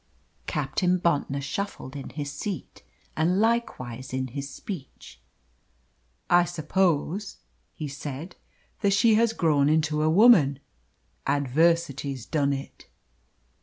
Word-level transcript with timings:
Captain 0.47 0.97
Bontnor 0.97 1.41
shuffled 1.43 1.95
in 1.95 2.09
his 2.09 2.33
seat 2.33 2.81
and 3.15 3.39
likewise 3.39 4.13
in 4.13 4.29
his 4.29 4.49
speech. 4.49 5.21
"I 6.27 6.43
suppose," 6.43 7.37
he 7.75 7.87
said, 7.87 8.35
"that 8.79 8.93
she 8.93 9.13
has 9.13 9.31
grown 9.31 9.69
into 9.69 10.01
a 10.01 10.09
woman. 10.09 10.57
Adversity's 11.27 12.25
done 12.25 12.51
it." 12.51 12.87